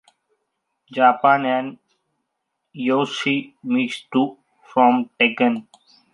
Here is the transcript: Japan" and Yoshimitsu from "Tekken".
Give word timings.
Japan" 0.91 1.45
and 1.45 1.77
Yoshimitsu 2.75 4.35
from 4.65 5.11
"Tekken". 5.19 5.67